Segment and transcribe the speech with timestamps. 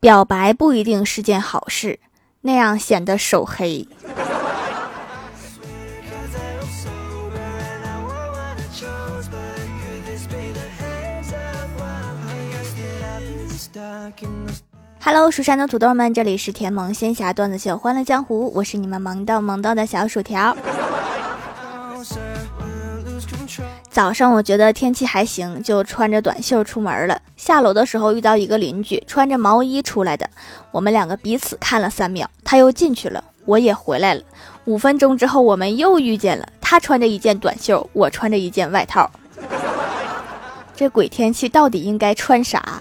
[0.00, 1.98] 表白不一定是件好事，
[2.42, 3.86] 那样显得手黑。
[15.00, 20.56] Hello，蜀山的土豆们，这里是甜萌仙侠段子秀《欢乐江湖》，我是你们萌到萌到的小薯条。
[23.98, 27.20] 早上我觉得天气还行，就穿着短袖出门了。
[27.36, 30.30] 下楼的时候遇到一个邻居，穿着毛衣出来的，
[30.70, 34.22] 我们两个彼此看了三秒，他又进去了，我也回来了。
[34.66, 39.10] 五分钟之后，我们又遇见了，他穿着一件短袖，我穿着一件外套。
[40.76, 42.80] 这鬼天气到底应该穿啥？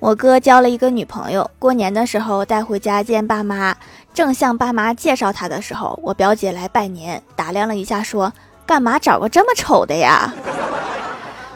[0.00, 3.76] 我哥交了一个女朋友，过年的时候带回家见爸妈，
[4.14, 8.32] 正向爸妈介绍他的时候，我表姐来拜年，打量了一下，说
[8.64, 10.32] ：“干嘛找个这么丑的呀？”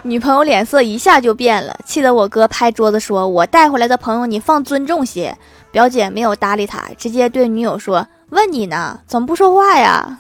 [0.05, 5.35] 女朋友脸色一下就变了，气得我哥拍桌子说：“我带回来的朋友，你放尊重些。”
[5.73, 10.19] 表姐没有搭理他，直接对女友说：“问你呢，怎么不说话呀？”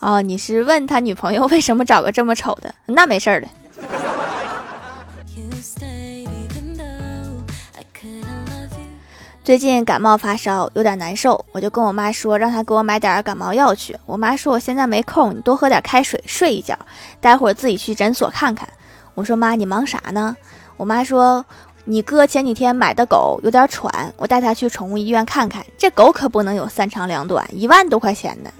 [0.00, 2.74] 哦，你是问他女朋友为什么找个这么丑的？
[2.86, 3.46] 那没事儿的。
[9.48, 13.96] 最近感冒发烧，有点难受，我就跟我妈说，让她给我买点感冒药去。
[14.04, 16.78] 我妈说我现在没空，你多喝点开水，睡一觉，
[17.18, 18.68] 待会儿自己去诊所看看。
[19.14, 20.36] 我说妈，你忙啥呢？
[20.76, 21.42] 我妈说
[21.86, 25.64] 你哥前几天买的狗有点喘，我带他去宠物医院看看。
[25.78, 28.50] 这狗可不能有三长两短，一万多块钱呢。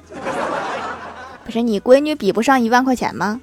[1.45, 3.39] 不是你闺女比不上一万块钱吗？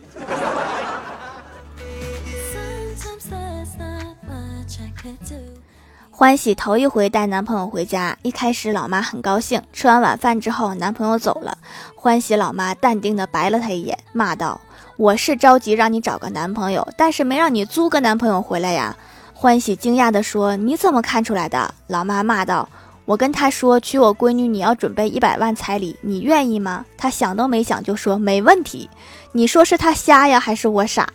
[6.18, 9.62] 欢喜头一回带男朋友回家，一开始老妈很高兴。
[9.74, 11.58] 吃完晚饭之后，男朋友走了，
[11.94, 14.62] 欢喜老妈淡定的白了他一眼，骂道
[14.96, 18.96] ：“我是着急让你找个男朋友，但是没让你租个男朋友回来呀。”
[19.36, 22.70] 欢喜惊讶的说：“你怎么看出来的？”老妈骂道
[23.04, 28.90] ：“我跟他说娶我闺女你要准备一百万彩礼，你愿意吗？”他想都没想就说：“没问题。”
[29.34, 31.09] 你说是他瞎呀，还是我傻？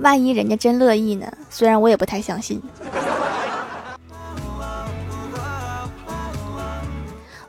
[0.00, 1.30] 万一人家真乐意呢？
[1.50, 2.60] 虽然我也不太相信。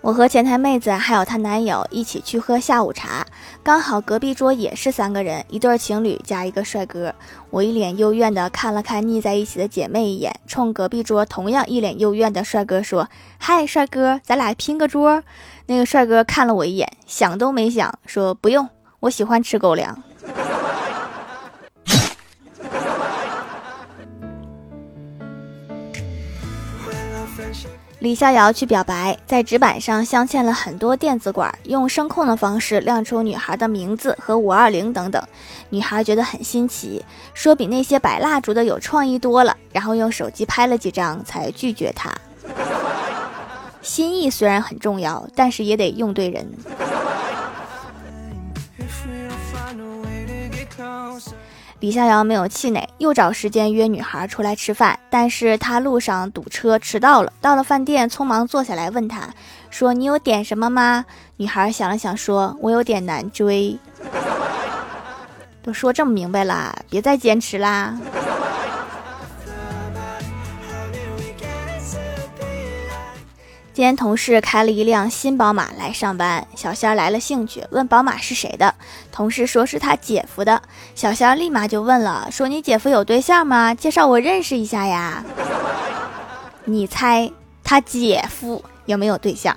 [0.01, 3.23] 我和前台妹子还有她男友一起去喝下午茶，
[3.61, 7.13] 刚好隔壁桌也是三个人，一对情侣加一个帅哥。
[7.51, 13.07] 我一脸幽怨的看了看腻在一起的姐妹一眼，冲隔壁桌同样一脸幽怨的帅哥说
[13.37, 15.23] ：“嗨，帅哥，咱俩拼个桌。”
[15.67, 18.67] 那个帅哥看了我一眼，想都没想说：“不用，
[19.01, 20.03] 我喜欢吃狗粮。”
[28.01, 35.21] 李逍遥去表白，在纸板上镶嵌了很多电子管，用声控的方式亮出女孩的名字和五二零等等。
[35.69, 42.11] 女孩觉得很新奇，说比那些摆蜡烛的有创意多了，然后用手机拍了几张才拒绝他。
[43.83, 46.51] 心意虽然很重要，但是也得用对人。
[51.81, 57.33] 李逍遥没有气馁，又找时间约女孩出来吃饭，但是他路上堵车迟到了。
[57.41, 59.27] 到了饭店，匆忙坐下来问他
[59.71, 61.03] 说：“你有点什么吗？”
[61.37, 63.75] 女孩想了想说：“我有点难追。
[65.63, 67.97] ”都说这么明白了，别再坚持啦。
[73.73, 78.75] 今天同事开了一辆新宝马来上班，小仙儿来了兴趣，问宝马是谁的。
[79.13, 80.61] 同事说是他姐夫的，
[80.93, 83.73] 小仙儿立马就问了，说你姐夫有对象吗？
[83.73, 85.23] 介绍我认识一下呀。
[86.65, 87.31] 你猜
[87.63, 89.55] 他姐夫有没有对象？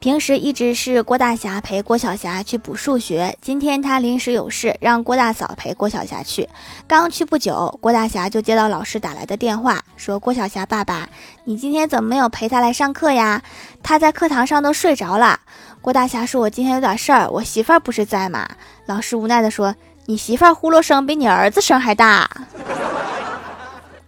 [0.00, 6.48] 平时一直是郭大侠陪郭晓霞去补数学，今天他临时有事，让郭大嫂陪郭晓霞去。
[6.88, 11.06] 刚去不久，郭大侠就接到老师打来的电话，说：“郭晓霞爸爸，
[11.44, 13.42] 你今天怎么没有陪他来上课呀？
[13.82, 15.38] 他在课堂上都睡着了。”
[15.82, 18.48] 郭大侠说：“我今天有点事儿，我媳妇儿不是在吗？”
[18.86, 19.74] 老师无奈的说
[20.06, 22.26] ：“你媳妇儿呼噜声比你儿子声还大，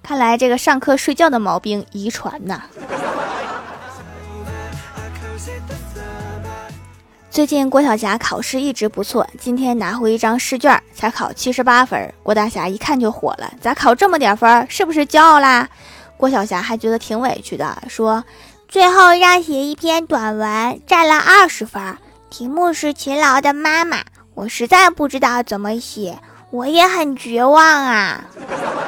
[0.03, 2.62] 看来这个上课睡觉的毛病遗传呐。”
[7.32, 12.12] 最近郭晓霞考试一直不错，今天拿回一张试卷，才考七十八分。
[12.23, 14.67] 郭大侠一看就火了，咋考这么点分？
[14.69, 15.67] 是不是骄傲啦？
[16.19, 18.23] 郭晓霞还觉得挺委屈的，说
[18.69, 21.96] ：“最后让写一篇短文，占了二十分，
[22.29, 24.02] 题目是勤劳的妈妈，
[24.35, 26.19] 我实在不知道怎么写，
[26.50, 28.25] 我也很绝望啊。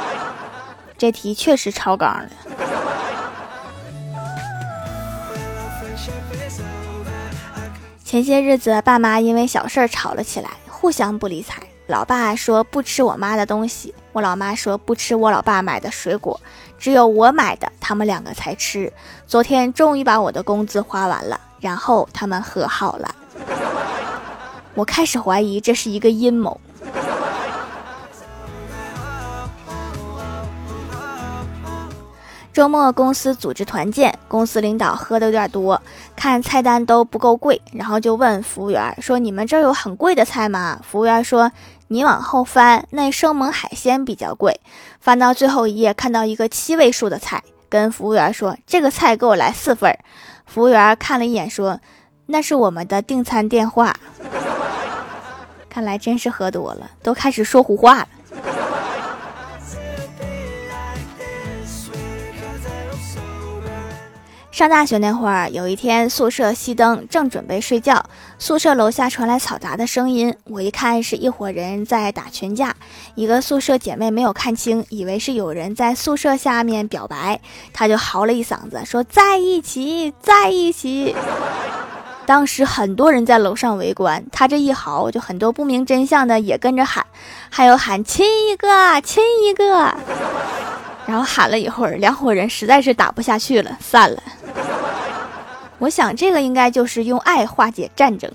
[0.98, 2.28] ”这题确实超纲了。
[8.14, 11.60] 前些日子，爸妈因为小事儿吵了起来，互相不理睬。
[11.88, 16.40] 老爸说不吃我妈的东西，我老妈说不吃我老爸买的水果，
[16.78, 18.92] 只有我买的，他们两个才吃。
[19.26, 23.12] 昨天终于把我的工资花完了，然后他们和好了。
[24.76, 26.60] 我开始怀疑这是一个阴谋。
[32.54, 35.82] 周末公司组织团建，公司领导喝的有点多，
[36.14, 41.50] 看菜单都不够贵，然后就问服务员说：“你们这儿有很贵的菜吗？”服务员说
[41.88, 44.60] ：“你往后翻，那生猛海鲜比较贵。”
[45.02, 49.98] 翻到最后一页，看到一个七位数的菜，跟服务员说：“这个菜给我来四份。”
[50.46, 51.80] 服务员看了一眼说
[52.26, 53.92] ：“那是我们的订餐电话。”
[55.68, 58.08] 看来真是喝多了，都开始说胡话了。
[64.54, 68.00] 上大学那会儿，有一天宿舍熄灯，正准备睡觉，
[68.38, 70.32] 宿舍楼下传来嘈杂的声音。
[70.44, 72.72] 我一看是一伙人在打群架，
[73.16, 77.40] 一个宿舍姐妹没有看清，以为是有人在宿舍下面表白，
[77.72, 81.16] 她就嚎了一嗓子，说在一起，在一起。
[82.24, 87.04] 当时很多人在楼上围观，她这一嚎，就很多不明真相的也跟着喊，
[87.50, 89.92] 还有喊亲一个，亲一个。
[91.06, 94.22] 然后喊了一会儿，两伙人实在是打不下去了，散了。
[95.78, 98.30] 我想这个应该就是用爱化解战争。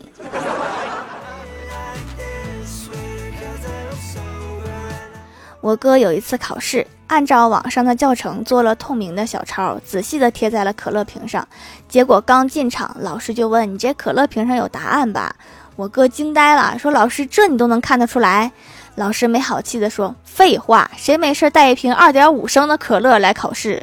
[5.61, 11.45] 我哥有一次考试，按照网上的教程做了透明的小抄，仔细的贴在了可乐瓶上。
[11.89, 15.35] 结果刚进场，老师就问：“你这可乐瓶上有答案吧？”
[15.75, 18.51] 我哥惊呆了，说：“老师，这你都能看得出来？”
[18.99, 23.81] 老师没好气的说：“废话，谁没事带一瓶二点五升的可乐来考试？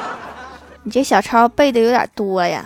[0.84, 2.64] 你这小抄背的有点多呀。”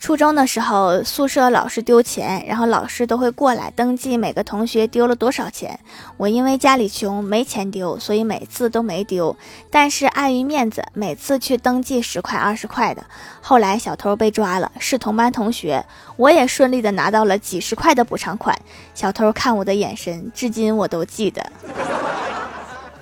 [0.00, 5.78] 初中的时候，宿舍老是丢钱，然后老师都会过来登记每个同学丢了多少钱。
[6.16, 9.36] 我因为家里穷没钱丢，所以每次都没丢。
[9.70, 13.04] 但是碍于面子，每次去登记十块二十块的。
[13.42, 15.84] 后来小偷被抓了，是同班同学，
[16.16, 18.58] 我也顺利的拿到了几十块的补偿款。
[18.94, 21.44] 小偷看我的眼神，至今我都记得。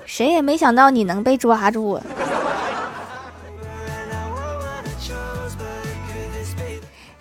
[0.05, 2.01] 谁也没想到你能被抓住。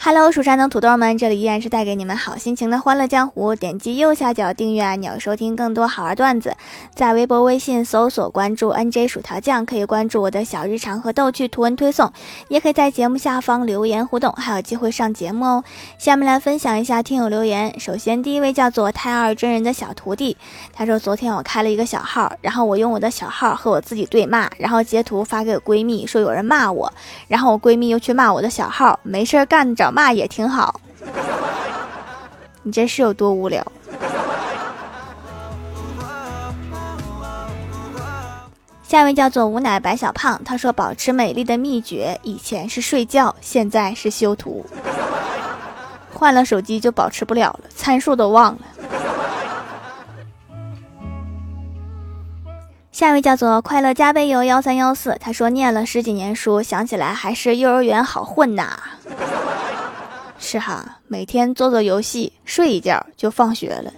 [0.08, 3.54] Hello，蜀山的土豆们，这里依然是带给你们好心情的欢乐江湖。
[3.54, 6.56] 点击右下角订阅按钮，收听更多好玩段子。
[6.96, 12.10] 在微博、微信搜索关注 NJ 薯条酱，可以关注我的小日常和逗趣图文推送，
[12.48, 15.64] 也可以在节目下方留言互动，还有机会上节目哦。
[15.98, 17.78] 下面来分享一下听友留言。
[17.78, 20.38] 首先，第一位叫做太二真人的小徒弟，
[20.72, 26.90] 他说：“昨天我开了一个小号，然后我用我的小号和我自己对骂，然后截图发给我闺蜜，说有人骂我，
[27.28, 30.80] 然后我闺蜜又去骂我的小号，没事干找。”骂也挺好，
[32.62, 33.66] 你这是有多无聊？
[38.84, 44.64] 下一位叫做无奶白小胖，他说保持美丽的秘诀，以前是睡觉，现在是修图，
[46.14, 48.60] 换了手机就保持不了了，参数都忘了。
[52.92, 58.80] 下一位叫做快乐加倍游幺三幺四，他说念了十几年书，想起来还是幼儿园好混呐。
[60.50, 63.92] 是哈，每天做做游戏，睡一觉就放学了。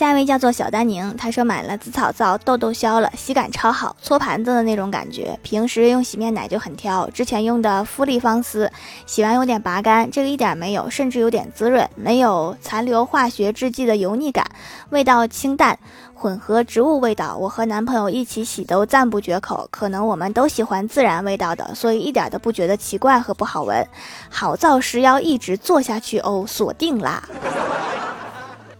[0.00, 5.38] 下一位叫做小丹宁，他说买了紫草皂，痘痘消了，洗感超好，搓盘子的那种感觉。
[5.42, 8.72] 平时用洗面奶就很挑，之前用的芙丽芳丝，
[9.04, 14.42] 洗完有点拔干，这个一点没有，甚至有点滋润，没有残留化学制剂的油腻感，
[14.88, 15.78] 味道清淡，
[16.14, 17.36] 混合植物味道。
[17.36, 23.86] 我和男朋友一起洗都赞不绝口，可能我们都喜欢自然味道的，所以一点都不觉得奇怪和不好闻。
[24.30, 27.22] 好皂时要一直做下去哦，锁定啦。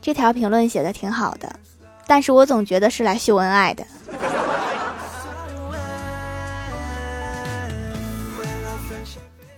[0.02, 1.54] 这条评论写的挺好的，
[2.06, 3.84] 但是我总觉得是来秀恩爱的。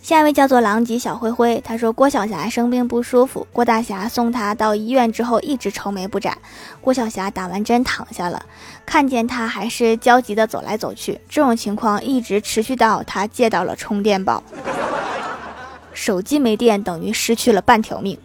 [0.03, 6.37] 下一位叫做狼藉小灰灰，他说郭晓霞生病不舒服，郭大侠送她到医院之后一直愁眉不展。
[6.81, 8.45] 郭晓霞打完针躺下了，
[8.85, 14.43] 看见他还是焦急的走来走去，这种情况一直持续到他借到了充电宝，
[15.95, 18.19] 手机没电等于失去了半条命。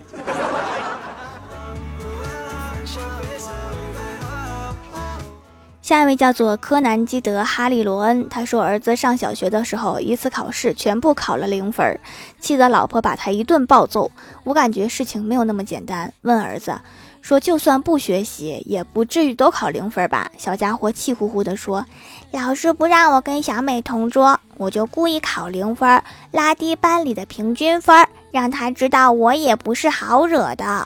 [5.88, 11.98] 下一位叫做柯南基德哈利罗恩，他说儿子上小学的时候，一次考试全部考了零分，
[12.42, 14.12] 气得老婆把他一顿暴揍。
[14.44, 16.78] 我感觉事情没有那么简单，问儿子
[17.22, 20.30] 说就算不学习，也不至于都考零分吧？
[20.38, 21.86] 小家伙气呼呼地说
[22.32, 30.86] ：“老师不让我跟小美同桌，我就故意考零分，拉低班里的平均分，让他知道我也不是好惹的。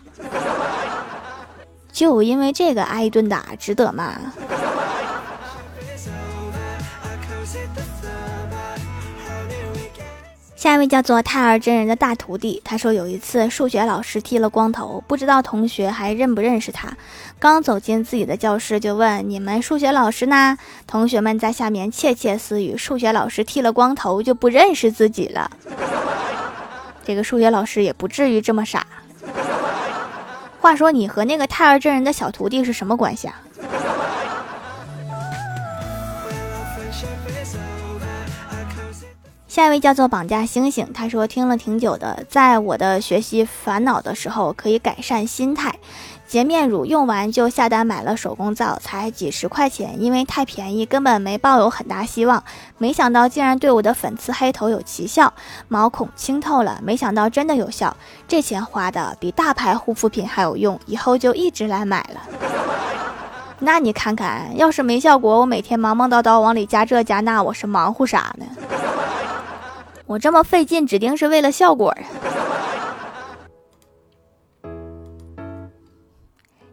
[1.91, 4.13] 就因为这个挨一顿打，值得吗？”
[10.61, 16.87] 下一位叫做泰尔真人的大徒弟，他说有一次数学老师剃了光头，不知道同学还认不认识他。
[17.39, 25.49] 刚走进自己的教室，就问：“你们数学老师呢？”同学们在下面窃窃私语：“数学老师剃了光头就不认识自己了。”
[27.03, 28.85] 这个数学老师也不至于这么傻。
[30.59, 33.41] 话说你和那个泰尔真人的小徒弟是什么关系啊？
[39.51, 45.75] 下一位叫做绑架星星，他说听了挺久的，在我的学习烦恼的时候可以改善心态。
[46.25, 52.41] 洁面乳用完就下单买了手工皂，才几十块钱，因为太便宜，根本没抱有很大希望。
[52.77, 55.33] 没想到竟然对我的粉刺黑头有奇效，
[55.67, 56.79] 毛孔清透了。
[56.81, 57.93] 没想到真的有效，
[58.29, 62.21] 这钱花的比大牌护肤品还有用，以后就一直来买了。
[63.59, 68.45] 那你看看，要是没效果，我每天忙忙叨叨往里加这加那，我是忙乎啥呢？
[70.11, 72.03] 我这么费劲，指定是为了效果啊！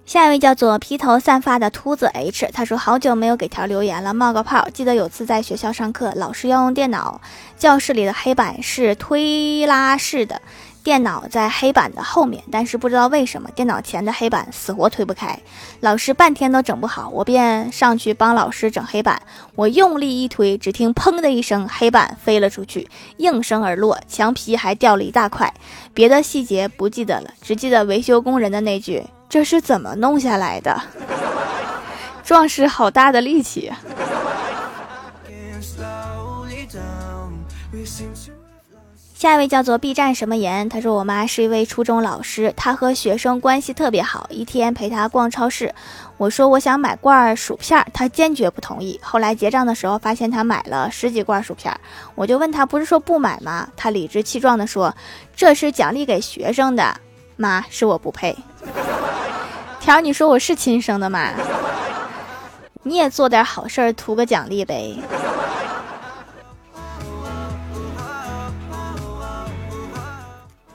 [0.04, 4.68] 下一位叫做披头散发的秃子 H，他说好久没有给条留言了，冒个泡。
[4.74, 7.20] 记得有次在学校上课，老师要用电脑，
[7.56, 10.42] 教室里的黑板是推拉式的。
[10.82, 15.38] 电脑在黑板的后面，但是不知道为什么电脑前的黑板死活推不开，
[15.80, 19.20] 老师半天都整不好，我便上去帮老师整黑板。
[19.54, 25.52] 我用力一推，只听砰的一声，黑板飞了出去，应声而落，墙皮还掉了一大块。
[25.92, 30.80] 别的细节不记得了，只记得维修工人的那句：“这是怎么弄下来的？”
[32.24, 33.70] 壮士好大的力气。
[39.18, 44.28] 下一位叫做 B 站什么言，他说我妈是一位初中老师，她和学生关系特别好。
[44.30, 45.74] 一天陪她逛超市，
[46.18, 48.96] 我说我想买罐儿薯片，她坚决不同意。
[49.02, 51.76] 后来结账的时候发现她买了十几罐薯片，
[52.14, 53.66] 我就问她不是说不买吗？
[53.76, 54.94] 她理直气壮地说
[55.34, 56.94] 这是奖励给学生的，
[57.34, 58.38] 妈是我不配。
[59.80, 61.32] 条你说我是亲生的吗？
[62.84, 64.96] 你也做点好事儿图个奖励呗。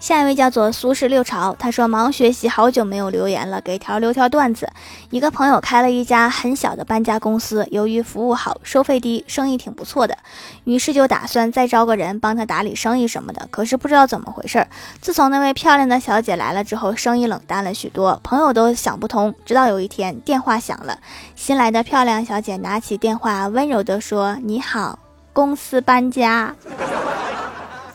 [0.04, 4.70] 下一位叫做苏轼六朝，他说忙学习好久没有留言了，给条留条段子。
[5.12, 10.18] 一个朋友开了一家很小的搬家公司，由于服务好，收费低，生意挺不错的，
[10.66, 13.48] 于是就打算再招个人帮他打理生意什么的。
[13.50, 14.68] 可是不知道怎么回事，
[15.00, 19.34] 自从那位漂亮的小姐来了之后，生意冷淡了许多，朋友都想不通。
[19.46, 21.00] 直到有一天电话响了，
[21.34, 25.00] 新来的漂亮小姐拿起电话，温柔地说：“你好，
[25.32, 26.54] 公司搬家。”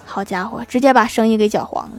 [0.09, 1.99] 好家伙，直接把生意给搅黄了。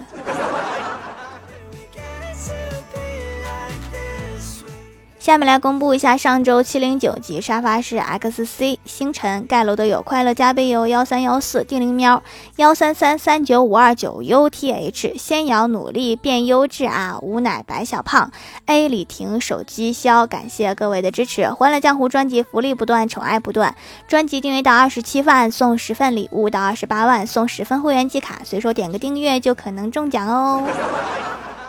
[5.29, 12.23] 下面来公布一下上周七零九级沙发是 XC 星辰盖楼的有快乐加倍哟幺三幺四定灵喵
[12.55, 18.31] 幺三三三九五二九 UTH 先瑶努力变优质啊吾乃白小胖
[18.65, 23.75] A 李婷手机销感谢各位的支持欢乐江湖专辑福利不断宠爱不断
[24.07, 31.38] 专辑订阅到二十七万送十份礼物到二十八万送十份会员季卡随手点个订阅就可能中奖哦。